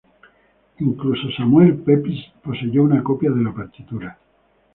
[0.79, 4.17] Incluso Samuel Pepys poseyó una copia de la partitura.